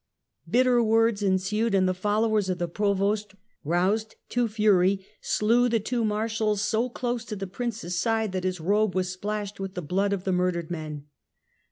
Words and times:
Bitter 0.49 0.81
words 0.81 1.21
ensued, 1.21 1.75
and 1.75 1.87
the 1.87 1.93
followers 1.93 2.49
of 2.49 2.57
the 2.57 2.67
Provost, 2.67 3.35
roused 3.63 4.15
to 4.29 4.47
fury, 4.47 5.05
slew 5.21 5.69
the 5.69 5.79
two 5.79 6.03
Marshals 6.03 6.63
so 6.63 6.89
close 6.89 7.23
to 7.25 7.35
the 7.35 7.45
Prince's 7.45 7.99
side 7.99 8.31
that 8.31 8.43
his 8.43 8.59
robe 8.59 8.95
was 8.95 9.13
splashed 9.13 9.59
with 9.59 9.75
the 9.75 9.81
blood 9.83 10.11
of 10.11 10.23
the 10.23 10.31
murdered 10.31 10.71
men. 10.71 11.05